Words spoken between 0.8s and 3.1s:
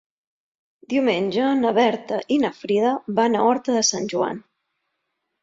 Diumenge na Berta i na Frida